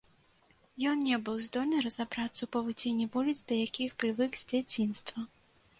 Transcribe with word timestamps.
Ён 0.91 1.03
не 1.07 1.19
быў 1.27 1.37
здольны 1.47 1.83
разабрацца 1.87 2.31
ў 2.43 2.49
павуціне 2.57 3.05
вуліц, 3.17 3.37
да 3.53 3.61
якіх 3.67 3.89
прывык 4.03 4.31
з 4.45 4.53
дзяцінства. 4.55 5.19